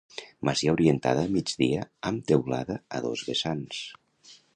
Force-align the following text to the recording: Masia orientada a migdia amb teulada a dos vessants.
Masia 0.47 0.71
orientada 0.77 1.25
a 1.27 1.29
migdia 1.35 1.83
amb 2.11 2.23
teulada 2.31 2.79
a 2.97 3.03
dos 3.07 3.25
vessants. 3.29 3.83